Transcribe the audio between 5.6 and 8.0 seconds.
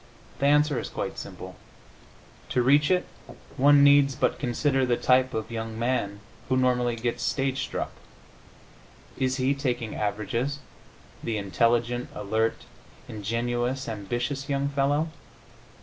man who normally gets stage struck.